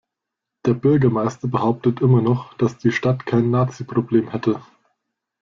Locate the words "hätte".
4.31-4.59